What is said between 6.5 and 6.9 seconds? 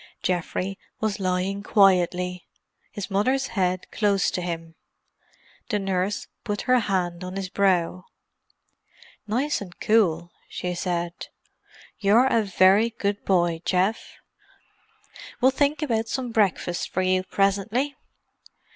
her